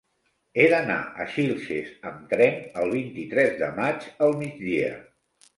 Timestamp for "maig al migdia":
3.81-4.93